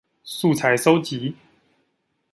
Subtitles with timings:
[0.23, 1.35] 素材蒐集